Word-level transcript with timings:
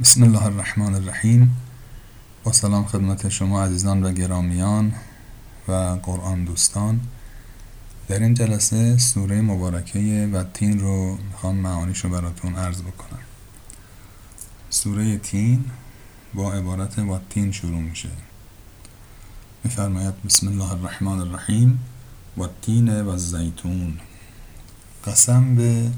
بسم 0.00 0.22
الله 0.22 0.44
الرحمن 0.44 0.94
الرحیم 0.94 1.56
با 2.44 2.52
سلام 2.52 2.84
خدمت 2.84 3.28
شما 3.28 3.64
عزیزان 3.64 4.02
و 4.02 4.12
گرامیان 4.12 4.92
و 5.68 5.72
قرآن 6.02 6.44
دوستان 6.44 7.00
در 8.08 8.18
این 8.18 8.34
جلسه 8.34 8.98
سوره 8.98 9.40
مبارکه 9.40 10.30
و 10.32 10.44
تین 10.44 10.80
رو 10.80 11.16
می‌خوام 11.16 11.56
معانیش 11.56 12.04
رو 12.04 12.10
براتون 12.10 12.54
عرض 12.54 12.82
بکنم 12.82 13.22
سوره 14.70 15.18
تین 15.18 15.64
با 16.34 16.52
عبارت 16.52 16.98
و 16.98 17.18
تین 17.30 17.52
شروع 17.52 17.80
میشه 17.80 18.10
میفرماید 19.64 20.22
بسم 20.22 20.48
الله 20.48 20.72
الرحمن 20.72 21.20
الرحیم 21.20 21.80
و 22.38 22.46
تین 22.62 23.02
و 23.02 23.16
زیتون 23.16 23.98
قسم 25.06 25.54
به 25.54 25.90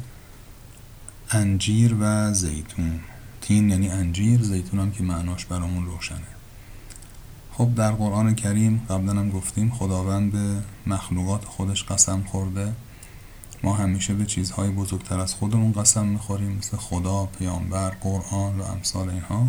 انجیر 1.31 1.97
و 2.01 2.33
زیتون 2.35 3.01
تین 3.43 3.71
یعنی 3.71 3.89
انجیر 3.89 4.43
زیتون 4.43 4.81
هم 4.81 4.91
که 4.91 5.03
معناش 5.03 5.47
برامون 5.47 5.87
روشنه. 5.87 6.19
خب 7.53 7.75
در 7.75 7.93
قرآن 7.93 8.35
کریم 8.35 8.87
قبلا 8.91 9.13
هم 9.13 9.31
گفتیم 9.31 9.71
خداوند 9.71 10.33
به 10.33 10.63
مخلوقات 10.87 11.45
خودش 11.45 11.85
قسم 11.85 12.23
خورده. 12.23 12.73
ما 13.63 13.75
همیشه 13.75 14.15
به 14.15 14.27
چیزهای 14.27 14.71
بزرگتر 14.71 15.21
از 15.21 15.35
خودمون 15.35 15.73
قسم 15.73 16.07
می‌خوریم 16.07 16.53
مثل 16.53 16.77
خدا، 16.77 17.27
پیامبر، 17.27 17.91
قرآن 17.91 18.59
و 18.59 18.63
امثال 18.63 19.11
اینها. 19.11 19.49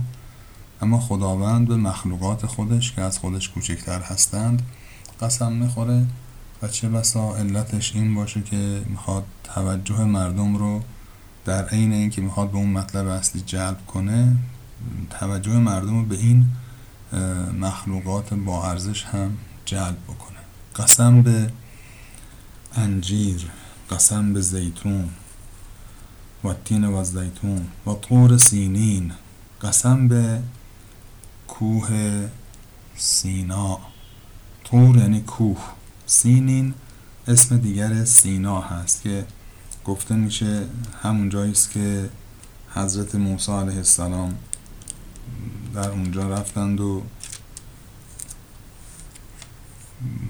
اما 0.82 1.00
خداوند 1.00 1.68
به 1.68 1.76
مخلوقات 1.76 2.46
خودش 2.46 2.92
که 2.92 3.02
از 3.02 3.20
خودش 3.20 3.50
کوچکتر 3.50 4.02
هستند 4.02 4.62
قسم 5.22 5.52
می‌خوره. 5.52 6.06
و 6.62 6.68
چه 6.68 6.90
بسا 6.90 7.36
علتش 7.36 7.96
این 7.96 8.16
باشه 8.16 8.42
که 8.42 8.82
می‌خواد 8.90 9.24
توجه 9.44 10.04
مردم 10.04 10.58
رو 10.58 10.82
در 11.46 11.68
عین 11.68 11.94
اینکه 11.94 12.22
می‌خواد 12.22 12.52
به 12.52 12.58
اون 12.58 12.70
مطلب 12.70 13.08
اصلی 13.08 13.42
جلب 13.42 13.86
کنه 13.88 14.36
توجه 15.10 15.52
مردم 15.52 16.00
رو 16.00 16.06
به 16.06 16.16
این 16.16 16.46
مخلوقات 17.60 18.34
با 18.34 18.70
ارزش 18.70 19.04
هم 19.04 19.38
جلب 19.66 19.98
بکنه. 20.04 20.38
قسم 20.76 21.22
به 21.22 21.52
انجیر 22.76 23.52
قسم 23.90 24.34
به 24.34 24.42
زیتون 24.42 25.10
و 26.44 26.54
تین 26.66 26.86
و 26.86 27.04
زیتون 27.04 27.68
و 27.88 27.94
طور 27.94 28.38
سینین 28.38 29.12
قسم 29.62 30.08
به 30.08 30.42
کوه 31.48 32.28
سینا. 32.96 33.80
طور 34.64 34.98
یعنی 34.98 35.22
کوه. 35.22 35.62
سینین 36.06 36.74
اسم 37.28 37.58
دیگر 37.58 38.06
سینا 38.06 38.62
هست 38.62 39.02
که 39.02 39.26
گفته 39.86 40.16
میشه 40.16 40.66
همون 41.02 41.30
جایی 41.30 41.52
است 41.52 41.72
که 41.72 42.10
حضرت 42.76 43.16
موسی 43.16 43.52
علیه 43.52 43.78
السلام 43.78 44.36
در 45.74 45.90
اونجا 45.90 46.30
رفتند 46.30 46.82
و 46.82 47.04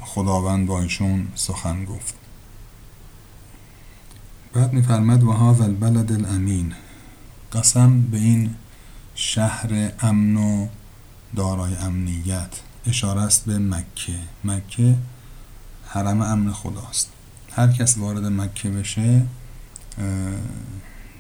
خداوند 0.02 0.68
با 0.68 0.82
ایشون 0.82 1.28
سخن 1.36 1.86
گفت. 1.86 2.16
بعد 4.54 4.74
میفرمد 4.74 5.24
و 5.24 5.32
هذا 5.32 5.64
البلد 5.64 6.12
الامین 6.12 6.74
قسم 7.54 8.02
به 8.02 8.18
این 8.18 8.56
شهر 9.16 9.92
امن 10.00 10.36
و 10.36 10.68
دارای 11.36 11.76
امنیت. 11.76 12.50
اشاره 12.88 13.22
است 13.22 13.46
به 13.46 13.58
مکه. 13.58 14.20
مکه 14.44 14.96
حرم 15.88 16.22
امن 16.22 16.52
خداست. 16.54 17.10
هر 17.56 17.68
کس 17.72 17.98
وارد 17.98 18.26
مکه 18.26 18.70
بشه 18.70 19.26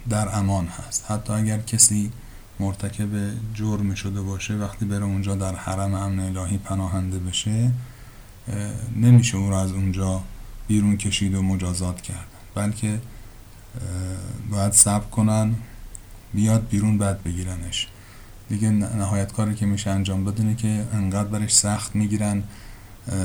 در 0.09 0.35
امان 0.37 0.67
هست. 0.67 1.05
حتی 1.11 1.33
اگر 1.33 1.59
کسی 1.59 2.11
مرتکب 2.59 3.09
جرم 3.53 3.95
شده 3.95 4.21
باشه 4.21 4.53
وقتی 4.53 4.85
بره 4.85 5.03
اونجا 5.03 5.35
در 5.35 5.55
حرم 5.55 5.93
امن 5.93 6.19
الهی 6.19 6.57
پناهنده 6.57 7.19
بشه 7.19 7.71
نمیشه 8.95 9.37
او 9.37 9.49
را 9.49 9.61
از 9.61 9.71
اونجا 9.71 10.21
بیرون 10.67 10.97
کشید 10.97 11.35
و 11.35 11.41
مجازات 11.41 12.01
کرد. 12.01 12.27
بلکه 12.55 13.01
باید 14.51 14.73
صبر 14.73 15.05
کنن 15.05 15.55
بیاد 16.33 16.67
بیرون 16.69 16.97
بعد 16.97 17.23
بگیرنش. 17.23 17.87
دیگه 18.49 18.69
نهایت 18.69 19.33
کاری 19.33 19.55
که 19.55 19.65
میشه 19.65 19.89
انجام 19.89 20.25
بدونه 20.25 20.55
که 20.55 20.85
انقدر 20.93 21.29
برش 21.29 21.55
سخت 21.55 21.95
می‌گیرن 21.95 22.43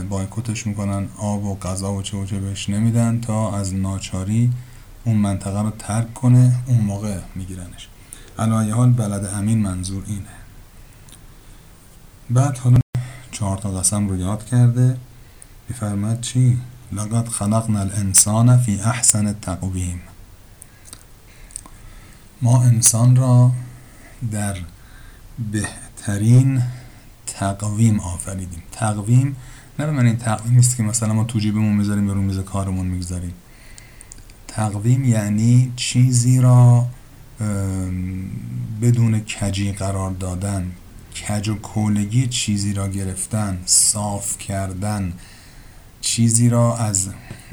بایکوتش 0.09 0.67
می‌کنن 0.67 1.09
آب 1.17 1.45
و 1.45 1.59
غذا 1.59 1.93
و 1.93 2.03
چه 2.03 2.17
و 2.17 2.27
چه 2.27 2.41
بهش 2.41 2.69
نمیدن 2.69 3.21
تا 3.21 3.57
از 3.57 3.75
ناچاری 3.75 4.53
اون 5.05 5.17
منطقه 5.17 5.63
رو 5.63 5.71
ترک 5.71 6.15
کنه 6.15 6.53
اون 6.67 6.81
موقع 6.81 7.19
میگیرنش. 7.35 7.89
علایه 8.39 8.75
حال 8.75 8.91
بلد 8.91 9.25
امین 9.25 9.59
منظور 9.59 10.05
اینه. 10.07 10.23
بعد 12.31 12.59
حالا 12.59 12.79
چهار 13.33 13.59
تا 13.59 13.71
قسم 13.71 14.09
رو 14.09 14.17
یاد 14.17 14.47
کرده. 14.47 14.97
میفرماد 15.69 16.21
چی؟ 16.21 16.59
لقد 16.93 17.29
خلقنا 17.29 17.81
الانسان 17.81 18.57
فی 18.57 18.81
احسن 18.81 19.33
تقویم. 19.33 20.01
ما 22.43 22.63
انسان 22.63 23.17
را 23.17 23.53
در 24.33 24.57
بهترین 25.53 26.63
تقویم 27.27 28.01
آفریدیم. 28.01 28.63
تقویم 28.73 29.37
نه 29.79 29.87
به 29.87 29.93
من 29.93 30.07
این 30.07 30.17
تقویم 30.17 30.55
نیست 30.55 30.77
که 30.77 30.83
مثلا 30.83 31.13
ما 31.13 31.25
تو 31.25 31.39
جیبمون 31.39 31.77
می‌ذاریم 31.77 32.07
یا 32.07 32.13
رو 32.13 32.23
میز 32.23 32.39
کارمون 32.39 32.87
می‌گذاریم. 32.87 33.33
تقویم 34.59 35.05
یعنی 35.05 35.73
چیزی 35.77 36.41
را 36.41 36.87
بدون 38.83 39.21
کجی 39.21 39.73
قرار 39.73 40.11
دادن 40.11 40.73
کج 41.29 41.49
و 41.49 41.55
کولگی 41.55 42.27
چیزی 42.27 42.73
را 42.73 42.89
گرفتن 42.89 43.59
صاف 43.67 44.39
کردن 44.39 45.13
چیزی 46.01 46.49
را 46.49 46.77
از 46.77 47.09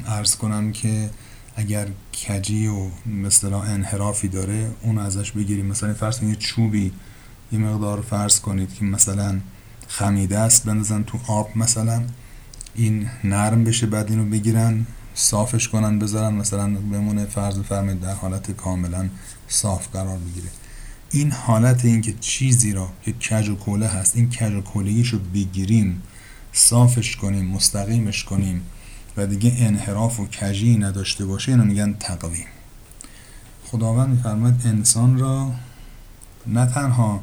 ارز 0.06 0.36
کنم 0.36 0.72
که 0.72 1.10
اگر 1.56 1.88
کجی 2.28 2.66
و 2.66 2.88
مثلا 3.06 3.62
انحرافی 3.62 4.28
داره 4.28 4.70
اون 4.82 4.98
ازش 4.98 5.32
بگیریم. 5.32 5.66
مثلا 5.66 5.94
فرض 5.94 6.22
یه 6.22 6.36
چوبی 6.36 6.92
یه 7.52 7.58
مقدار 7.58 8.00
فرض 8.00 8.40
کنید 8.40 8.74
که 8.74 8.84
مثلا 8.84 9.40
خمیده 9.88 10.38
است 10.38 10.64
بندازن 10.64 11.02
تو 11.02 11.18
آب 11.26 11.58
مثلا 11.58 12.02
این 12.74 13.08
نرم 13.24 13.64
بشه 13.64 13.86
بعد 13.86 14.10
اینو 14.10 14.24
بگیرن. 14.24 14.86
صافش 15.18 15.68
کنن 15.68 15.98
بذارن 15.98 16.34
مثلا 16.34 16.66
بمونه 16.66 17.24
فرض 17.24 17.58
فرمید 17.58 18.00
در 18.00 18.14
حالت 18.14 18.50
کاملا 18.50 19.08
صاف 19.48 19.88
قرار 19.92 20.18
بگیره. 20.18 20.48
این 21.10 21.32
حالت 21.32 21.84
این 21.84 22.00
که 22.00 22.14
چیزی 22.20 22.72
را 22.72 22.88
که 23.02 23.12
کج 23.12 23.48
و 23.48 23.56
کوله 23.56 23.86
هست 23.86 24.16
این 24.16 24.30
کج 24.30 24.52
و 24.52 24.60
کولگیش 24.60 25.08
رو 25.08 25.18
بگیریم 25.18 26.02
صافش 26.52 27.16
کنیم 27.16 27.46
مستقیمش 27.46 28.24
کنیم 28.24 28.62
و 29.16 29.26
دیگه 29.26 29.54
انحراف 29.58 30.20
و 30.20 30.26
کجی 30.26 30.76
نداشته 30.76 31.26
باشه 31.26 31.52
اینو 31.52 31.64
میگن 31.64 31.96
تقویم. 32.00 32.46
خداوند 33.66 34.08
میفرماید 34.08 34.54
انسان 34.64 35.18
را 35.18 35.52
نه 36.46 36.66
تنها 36.66 37.22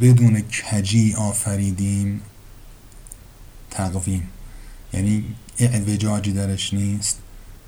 بدون 0.00 0.42
کجی 0.42 1.14
آفریدیم 1.14 2.20
تقویم. 3.70 4.28
یعنی 4.92 5.24
اعوجاجی 5.58 6.32
درش 6.32 6.74
نیست 6.74 7.18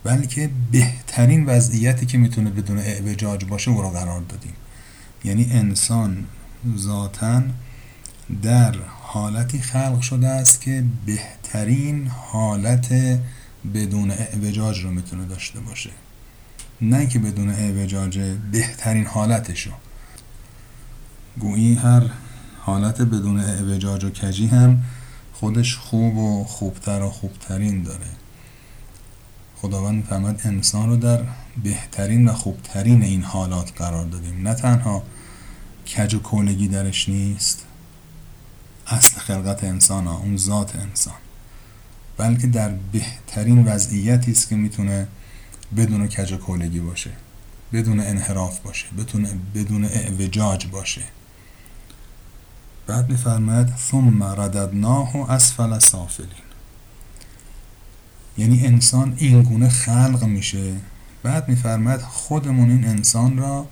بلکه 0.05 0.51
بهترین 0.73 1.47
وضعیتی 1.47 2.07
که 2.07 2.19
می‌تونه 2.19 2.51
بدون 2.51 2.79
اعوجاج 2.79 3.45
باشه 3.45 3.71
او 3.71 3.83
را 3.83 3.91
قرار 3.91 4.21
دادیم. 4.21 4.53
یعنی 5.25 5.49
انسان 5.51 6.25
ذاتا 6.79 7.43
در 8.43 8.75
حالتی 9.03 9.59
خلق 9.59 10.01
شده 10.01 10.29
است 10.29 10.61
که 10.61 10.85
بهترین 11.07 12.07
حالت 12.07 13.19
بدون 13.75 14.11
اعوجاج 14.11 14.85
رو 14.85 14.91
می‌تونه 14.91 15.25
داشته 15.25 15.61
باشه. 15.61 15.91
نه 16.81 17.07
که 17.07 17.19
بدون 17.19 17.51
اعوجاج 17.51 18.19
بهترین 18.53 19.07
حالتشو. 19.07 19.71
گویی 21.39 21.75
هر 21.75 22.11
حالت 22.61 23.03
بدون 23.03 23.41
اعوجاج 23.41 24.05
و 24.05 24.11
کجی 24.11 24.47
هم 24.47 24.83
خودش 25.35 25.77
خوب 25.77 26.17
و 26.17 26.45
خوبتر 26.45 27.03
و 27.03 27.11
خوبترین 27.11 27.83
داره. 27.83 28.07
خداوند 29.57 29.95
می‌فهمد 29.95 30.41
انسان 30.45 30.89
رو 30.89 30.97
در 30.97 31.25
بهترین 31.63 32.29
و 32.29 32.33
خوبترین 32.33 33.03
این 33.03 33.23
حالات 33.23 33.73
قرار 33.77 34.05
دادیم. 34.05 34.49
نه 34.49 34.55
تنها 34.55 35.03
کج 35.97 36.15
و 36.15 36.19
کولگی 36.19 36.69
درش 36.69 37.09
نیست 37.09 37.65
اصل 38.87 39.21
خلقت 39.21 39.65
انسان 39.65 40.07
ها 40.07 40.17
اون 40.17 40.37
ذات 40.37 40.77
انسان. 40.77 41.15
بلکه 42.17 42.47
در 42.47 42.69
بهترین 42.69 43.65
وضعیتی 43.65 44.31
است 44.31 44.49
که 44.49 44.57
می‌تونه 44.57 45.09
بدون 45.77 46.09
کج 46.09 46.33
و 46.33 46.37
کولگی 46.37 46.81
باشه 46.81 47.11
بدون 47.73 48.01
انحراف 48.01 48.59
باشه 48.61 48.87
بدون 48.99 49.29
بدون 49.55 49.85
اعوجاج 49.85 50.67
باشه. 50.67 51.03
بعد 52.87 53.11
میفرماید 53.11 53.77
ثم 53.77 54.23
رددناه 54.23 55.31
اسفل 55.31 55.79
سافلین. 55.79 56.29
یعنی 58.39 58.67
انسان 58.67 59.15
این 59.17 59.43
گونه 59.43 59.69
خلق 59.69 60.25
میشه. 60.25 60.75
بعد 61.23 61.49
میفرماید 61.49 62.01
خودمون 62.01 62.71
این 62.71 62.85
انسان 62.85 63.39
را 63.39 63.67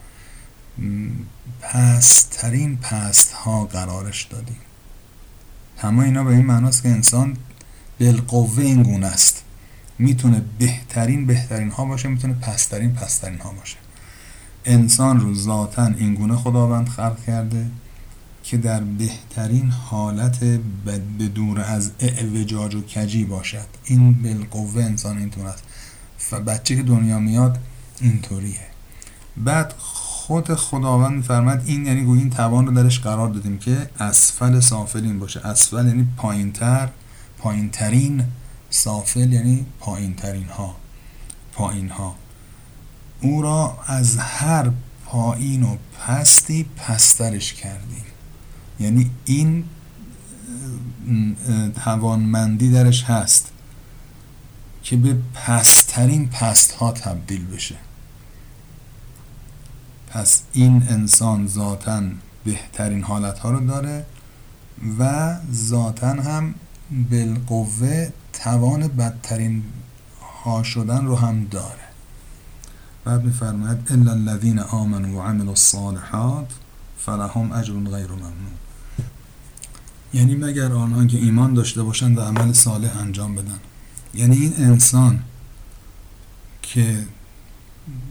پسترین 1.61 2.76
پست 2.76 3.32
ها 3.32 3.64
قرارش 3.64 4.25
دادیم. 4.25 4.56
همه 5.79 6.05
اینا 6.05 6.25
به 6.25 6.31
این 6.31 6.47
معناست 6.47 6.82
که 6.82 6.88
انسان 6.88 7.37
بالقوه 8.00 8.62
این 8.62 8.82
گونه 8.82 9.06
است. 9.06 9.43
می‌تونه 9.99 10.43
بهترین 10.58 11.26
بهترین 11.26 11.70
ها 11.70 11.85
باشه 11.85 12.08
می‌تونه 12.08 12.35
پسترین 12.35 12.93
پسترین 12.93 13.38
ها 13.38 13.53
باشه. 13.53 13.76
انسان 14.65 15.20
رو 15.20 15.35
ذاتا 15.35 15.87
این 15.87 16.15
گونه 16.15 16.37
خداوند 16.37 16.88
خلق 16.88 17.25
کرده. 17.26 17.67
که 18.43 18.56
در 18.56 18.81
بهترین 18.81 19.71
حالت 19.71 20.44
دور 21.35 21.61
از 21.61 21.91
اعوجاج 21.99 22.75
و 22.75 22.83
کجی 22.83 23.25
باشد. 23.25 23.67
این 23.85 24.23
بالقوه 24.23 24.83
انسان 24.83 25.19
اینطور 25.19 25.47
است. 25.47 25.65
بچه 26.35 26.77
که 26.77 26.83
دنیا 26.83 27.19
میاد 27.19 27.59
اینطوریه. 28.00 28.61
بعد 29.37 29.75
خود 29.79 30.55
خداوند 30.55 31.17
میفرماد 31.17 31.62
این 31.67 31.87
یعنی 31.87 32.05
گویی 32.05 32.21
این 32.21 32.31
توان 32.31 32.67
رو 32.67 32.75
درش 32.75 33.00
قرار 33.00 33.29
دادیم 33.29 33.59
که 33.59 33.91
اسفل 33.99 34.61
سافلین 34.61 35.19
باشه. 35.19 35.47
اسفل 35.47 35.87
یعنی 35.87 36.09
پایینتر 36.17 36.89
پایینترین 37.39 38.25
سافل 38.71 39.33
یعنی 39.33 39.67
پایینترین 39.81 40.49
ها 40.49 40.77
پایین 41.53 41.89
ها 41.89 42.15
او 43.21 43.43
را 43.43 43.79
از 43.87 44.17
هر 44.17 44.71
پایین 45.06 45.62
و 45.62 45.77
پستی 46.00 46.67
پسترش 46.77 47.53
کردیم. 47.53 48.05
یعنی 48.82 49.11
این 49.25 49.64
توانمندی 51.84 52.70
درش 52.70 53.05
هست 53.05 53.52
که 54.82 54.96
به 54.96 55.17
پسترین 55.34 56.29
پست 56.29 56.73
ها 56.73 56.93
تبدیل 56.93 57.46
بشه. 57.46 57.76
پس 60.08 60.43
این 60.52 60.82
انسان 60.88 61.46
ذاتا 61.46 62.02
بهترین 62.44 63.02
حالت 63.02 63.38
ها 63.38 63.50
رو 63.50 63.67
داره 63.67 64.06
و 64.99 65.34
ذاتا 65.52 66.08
هم 66.08 66.55
بالقوه 67.11 68.08
توان 68.32 68.88
بدترین 68.88 69.62
ها 70.44 70.62
شدن 70.62 71.06
رو 71.06 71.17
هم 71.17 71.44
داره. 71.44 71.88
بعد 73.05 73.25
میفرماید 73.25 73.93
الا 73.93 74.12
الذين 74.12 74.58
آمنوا 74.58 75.19
وعملوا 75.19 75.50
الصالحات 75.50 76.46
فلهم 76.99 77.52
اجر 77.52 77.75
غیر 77.75 78.11
ممنون. 78.11 78.62
یعنی 80.14 80.35
مگر 80.35 80.73
آنها 80.73 81.06
که 81.06 81.19
ایمان 81.19 81.55
داشته 81.55 81.82
باشند 81.82 82.19
و 82.19 82.20
عمل 82.20 82.53
صالح 82.53 82.99
انجام 83.00 83.35
بدن. 83.35 83.59
یعنی 84.14 84.37
این 84.37 84.55
انسان 84.56 85.23
که 86.62 86.99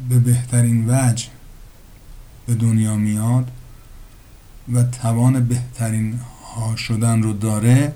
به 0.09 0.19
بهترین 0.19 0.85
وجه 0.89 1.25
به 2.45 2.55
دنیا 2.55 2.95
میاد 2.95 3.51
و 4.73 4.83
توان 4.83 5.47
بهترین 5.47 6.19
ها 6.55 6.75
شدن 6.75 7.21
رو 7.21 7.33
داره 7.33 7.93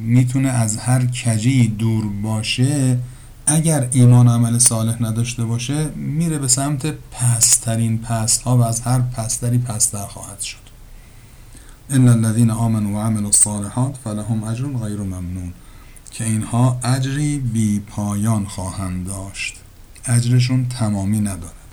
می‌تونه 0.00 0.48
از 0.48 0.76
هر 0.76 1.06
کجی 1.06 1.68
دور 1.68 2.08
باشه. 2.22 2.98
اگر 3.46 3.88
ایمان 3.92 4.28
عمل 4.28 4.58
صالح 4.58 5.02
نداشته 5.02 5.44
باشه 5.44 5.88
میره 5.88 6.38
به 6.38 6.48
سمت 6.48 6.86
پسترین 6.86 7.98
پست 7.98 8.42
ها 8.42 8.58
و 8.58 8.62
از 8.62 8.80
هر 8.80 9.00
پستری 9.00 9.58
پستر 9.58 10.06
خواهد 10.06 10.40
شد. 10.40 10.63
ان 11.90 12.08
الذين 12.08 12.50
آمنوا 12.50 12.92
وعملوا 12.92 13.26
الصالحات 13.26 13.96
فلهم 14.04 14.44
اجر 14.44 14.66
غیر 14.66 15.00
ممنون 15.00 15.52
که 16.10 16.24
اینها 16.24 16.80
اجری 16.84 17.38
بی 17.38 17.80
پایان 17.80 18.46
خواهند 18.46 19.06
داشت. 19.06 19.56
اجرشون 20.06 20.68
تمامی 20.68 21.20
ندارد. 21.20 21.64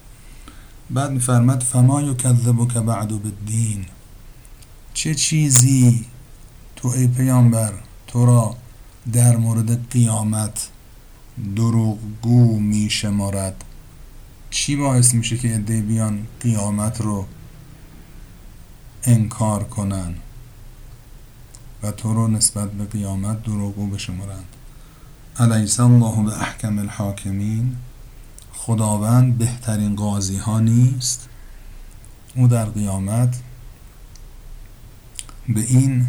بعد 0.89 1.11
میفرمد 1.11 1.63
فما 1.63 2.01
یکذبک 2.01 2.73
بعد 2.73 3.07
بالدین 3.07 3.85
چه 4.93 5.15
چیزی 5.15 6.05
تو 6.75 6.87
ای 6.87 7.07
پیامبر 7.07 7.73
تو 8.07 8.25
را 8.25 8.55
در 9.13 9.37
مورد 9.37 9.89
قیامت 9.89 10.69
دروغگو 11.55 12.59
می 12.59 12.89
شمارد 12.89 13.63
چی 14.49 14.75
باعث 14.75 15.13
میشه 15.13 15.37
که 15.37 15.47
عده 15.47 15.81
بیان 15.81 16.27
قیامت 16.39 17.01
رو 17.01 17.25
انکار 19.03 19.63
کنن 19.63 20.15
و 21.83 21.91
تو 21.91 22.13
رو 22.13 22.27
نسبت 22.27 22.71
به 22.71 22.85
قیامت 22.85 23.43
دروغگو 23.43 23.87
بشمارند. 23.87 24.45
علیس 25.39 25.79
الله 25.79 26.23
به 26.23 26.41
احکم 26.41 26.79
الحاکمین. 26.79 27.75
خداوند 28.53 29.37
بهترین 29.37 29.95
قاضی 29.95 30.37
ها 30.37 30.59
نیست. 30.59 31.29
او 32.35 32.47
در 32.47 32.65
قیامت 32.65 33.39
به 35.49 35.61
این 35.61 36.07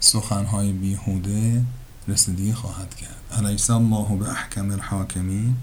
سخنهای 0.00 0.72
بیهوده 0.72 1.64
رسیدگی 2.08 2.52
خواهد 2.52 2.94
کرد. 2.94 3.44
علیس 3.44 3.70
الله 3.70 4.16
به 4.16 4.30
احکم 4.30 4.70
الحاکمین. 4.70 5.56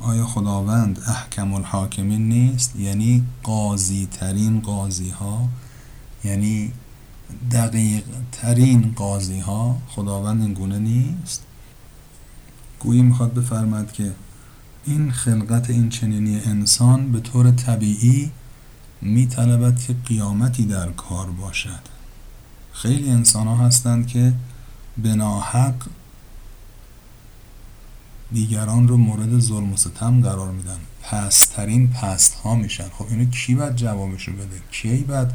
آیا 0.00 0.26
خداوند 0.26 1.00
احکم 1.06 1.54
الحاکمین 1.54 2.28
نیست؟ 2.28 2.76
یعنی 2.76 3.24
قاضی 3.42 4.06
ترین 4.06 4.60
قاضی 4.60 5.10
ها 5.10 5.48
یعنی 6.24 6.72
دقیق 7.52 8.04
ترین 8.32 8.92
قاضی 8.96 9.40
ها 9.40 9.78
خداوند 9.88 10.42
این 10.42 10.54
گونه 10.54 10.78
نیست. 10.78 11.42
گویی 12.80 13.02
می‌خواد 13.02 13.34
بفرماد 13.34 13.92
که 13.92 14.12
این 14.84 15.12
خلقت 15.12 15.70
این 15.70 15.88
چنینی 15.88 16.40
انسان 16.40 17.12
به 17.12 17.20
طور 17.20 17.50
طبیعی 17.50 18.30
میطلبد 19.00 19.80
که 19.80 19.94
قیامتی 20.06 20.64
در 20.64 20.92
کار 20.92 21.30
باشد. 21.30 21.80
خیلی 22.72 23.10
انسان 23.10 23.46
ها 23.46 23.56
هستند 23.56 24.06
که 24.06 24.32
بناحق 24.98 25.74
دیگران 28.32 28.88
رو 28.88 28.96
مورد 28.96 29.38
ظلم 29.38 29.72
و 29.72 29.76
ستم 29.76 30.22
قرار 30.22 30.50
میدن. 30.52 30.78
پسترین 31.02 31.90
پست 31.90 32.34
ها 32.34 32.54
میشن. 32.54 32.88
خب 32.88 33.06
اینو 33.10 33.24
کی 33.30 33.54
باید 33.54 33.76
جوابشو 33.76 34.32
بده؟ 34.32 34.60
کی 34.70 34.96
باید 34.96 35.28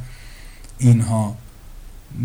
اینها 0.79 1.35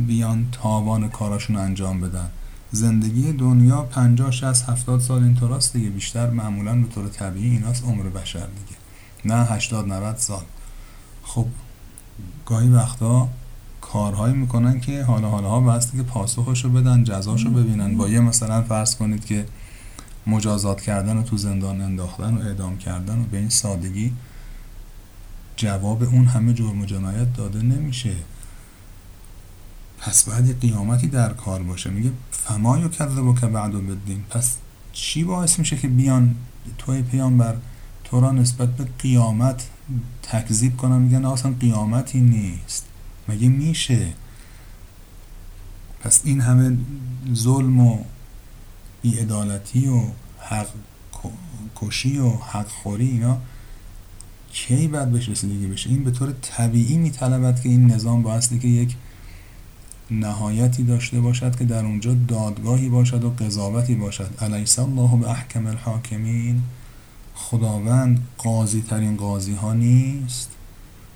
بیان 0.06 0.46
تاوان 0.52 1.08
کاراشون 1.08 1.56
انجام 1.56 2.00
بدن. 2.00 2.28
زندگی 2.72 3.32
دنیا 3.32 3.82
50 3.82 4.30
60 4.30 4.68
70 4.68 5.00
سال 5.00 5.22
اینطوراست 5.22 5.72
دیگه. 5.72 5.90
بیشتر 5.90 6.30
معمولا 6.30 6.74
به 6.74 6.88
طور 6.88 7.08
طبیعی 7.08 7.50
ایناست 7.50 7.84
عمر 7.84 8.02
بشر 8.02 8.46
دیگه. 8.46 8.78
نه 9.24 9.44
80 9.44 9.88
90 9.88 10.16
سال. 10.16 10.44
خب 11.22 11.46
گاهی 12.46 12.68
وقتا 12.68 13.28
کارهایی 13.80 14.34
می‌کنن 14.34 14.80
که 14.80 15.04
حالا 15.04 15.28
حالا 15.28 15.48
ها 15.48 15.60
بسته 15.60 15.96
که 15.96 16.02
پاسخشو 16.02 16.68
بدن 16.68 17.04
جزاشو 17.04 17.50
ببینن. 17.50 17.96
با 17.96 18.08
یه 18.08 18.20
مثلا 18.20 18.62
فرض 18.62 18.96
کنید 18.96 19.24
که 19.24 19.46
مجازات 20.26 20.80
کردن 20.80 21.16
و 21.16 21.22
تو 21.22 21.36
زندان 21.36 21.80
انداختن 21.80 22.36
و 22.36 22.40
اعدام 22.40 22.78
کردن 22.78 23.18
و 23.18 23.24
به 23.24 23.38
این 23.38 23.48
سادگی 23.48 24.12
جواب 25.56 26.02
اون 26.02 26.24
همه 26.24 26.54
جرم 26.54 26.80
و 26.80 26.84
جنایت 26.84 27.36
داده 27.36 27.62
نمیشه. 27.62 28.16
پس 30.02 30.24
باید 30.24 30.46
یه 30.46 30.54
قیامتی 30.54 31.06
در 31.06 31.32
کار 31.32 31.62
باشه. 31.62 31.90
میگه 31.90 32.10
فما 32.30 32.88
و 33.26 33.34
که 33.34 33.46
بعدو 33.46 33.80
بدین 33.80 34.22
پس 34.30 34.56
چی 34.92 35.24
باعث 35.24 35.58
میشه 35.58 35.76
که 35.76 35.88
بیان 35.88 36.34
توی 36.78 37.02
بر 37.02 37.56
تو 38.04 38.20
را 38.20 38.32
نسبت 38.32 38.76
به 38.76 38.88
قیامت 38.98 39.68
تکذیب 40.22 40.76
کنن. 40.76 40.98
میگن 40.98 41.24
اصلا 41.24 41.54
قیامتی 41.60 42.20
نیست. 42.20 42.86
مگه 43.28 43.48
میشه؟ 43.48 44.06
پس 46.00 46.20
این 46.24 46.40
همه 46.40 46.76
ظلم 47.34 47.80
و 47.80 47.98
بیعدالتی 49.02 49.88
و 49.88 50.02
حق 50.38 50.68
کشی 51.76 52.18
و 52.18 52.30
حق 52.30 52.68
خوری 52.68 53.08
اینا 53.08 53.38
کی 54.52 54.88
باید 54.88 55.12
بهش 55.12 55.28
رسیدگی 55.28 55.66
بشه؟ 55.66 55.90
این 55.90 56.04
به 56.04 56.10
طور 56.10 56.32
طبیعی 56.32 56.98
میطلبد 56.98 57.62
که 57.62 57.68
این 57.68 57.86
نظام 57.86 58.22
بایستی 58.22 58.58
که 58.58 58.68
یک 58.68 58.96
نهایتی 60.20 60.82
داشته 60.82 61.20
باشد 61.20 61.56
که 61.56 61.64
در 61.64 61.84
اونجا 61.84 62.14
دادگاهی 62.28 62.88
باشد 62.88 63.24
و 63.24 63.30
قضاوتی 63.30 63.94
باشد. 63.94 64.30
علیس 64.40 64.78
الله 64.78 65.16
به 65.16 65.30
احکم 65.30 65.66
الحاکمین؟ 65.66 66.62
خداوند 67.34 68.28
قاضی 68.38 68.82
ترین 68.82 69.16
قاضی 69.16 69.54
ها 69.54 69.74
نیست. 69.74 70.50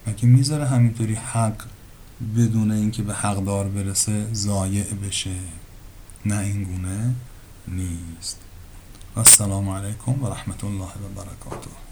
مگه 0.07 0.27
می‌ذاره 0.27 0.67
همینطوری 0.67 1.15
حق 1.15 1.63
بدون 2.37 2.71
اینکه 2.71 3.03
به 3.03 3.15
حقدار 3.15 3.69
برسه 3.69 4.35
ضایع 4.35 4.85
بشه؟ 4.85 5.37
نه 6.27 6.39
این 6.39 6.65
گونه 6.65 7.15
نیست. 7.69 8.39
السلام 9.17 9.69
علیکم 9.69 10.23
و 10.23 10.29
رحمت 10.29 10.65
الله 10.65 10.85
و 10.85 11.09
برکاته. 11.17 11.86